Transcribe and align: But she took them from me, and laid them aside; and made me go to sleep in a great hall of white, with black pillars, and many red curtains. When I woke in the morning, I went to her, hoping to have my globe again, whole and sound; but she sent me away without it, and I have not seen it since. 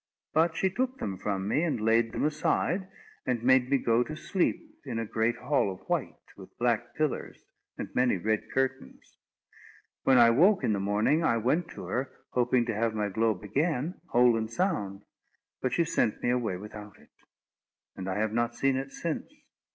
But 0.33 0.57
she 0.57 0.71
took 0.71 0.97
them 0.97 1.15
from 1.19 1.47
me, 1.47 1.61
and 1.61 1.79
laid 1.79 2.11
them 2.11 2.25
aside; 2.25 2.87
and 3.23 3.43
made 3.43 3.69
me 3.69 3.77
go 3.77 4.01
to 4.03 4.15
sleep 4.15 4.79
in 4.83 4.97
a 4.97 5.05
great 5.05 5.35
hall 5.37 5.71
of 5.71 5.81
white, 5.81 6.15
with 6.35 6.57
black 6.57 6.95
pillars, 6.95 7.45
and 7.77 7.93
many 7.93 8.17
red 8.17 8.49
curtains. 8.51 9.19
When 10.01 10.17
I 10.17 10.31
woke 10.31 10.63
in 10.63 10.73
the 10.73 10.79
morning, 10.79 11.23
I 11.23 11.37
went 11.37 11.67
to 11.75 11.83
her, 11.85 12.17
hoping 12.31 12.65
to 12.65 12.73
have 12.73 12.95
my 12.95 13.09
globe 13.09 13.43
again, 13.43 14.01
whole 14.07 14.35
and 14.37 14.49
sound; 14.49 15.03
but 15.61 15.71
she 15.71 15.85
sent 15.85 16.23
me 16.23 16.31
away 16.31 16.57
without 16.57 16.97
it, 16.97 17.11
and 17.95 18.09
I 18.09 18.17
have 18.17 18.33
not 18.33 18.55
seen 18.55 18.77
it 18.77 18.91
since. 18.91 19.31